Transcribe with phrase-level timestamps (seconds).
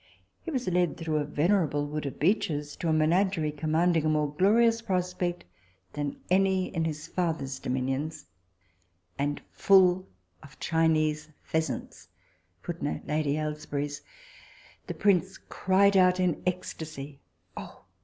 [0.41, 4.33] He was led through a venerable wood of beeches, to a menagerie commanding a more
[4.33, 5.43] glorious prospect
[5.93, 8.25] than any in his father's dominions,
[9.19, 10.07] and full
[10.41, 12.07] of Chinese pheasants.
[12.63, 13.01] The
[14.97, 17.19] prince cried out in extasy,
[17.55, 17.85] Oh!